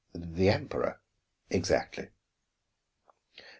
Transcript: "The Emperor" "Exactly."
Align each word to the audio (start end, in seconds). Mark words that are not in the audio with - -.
"The 0.15 0.49
Emperor" 0.49 0.99
"Exactly." 1.51 2.09